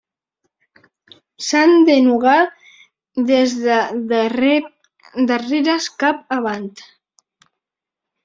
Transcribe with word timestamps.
S'han 1.47 1.73
de 1.89 1.97
nugar 2.05 2.37
des 3.27 3.53
de 3.67 3.77
darrere 4.13 5.77
cap 6.05 6.35
avant. 6.39 6.67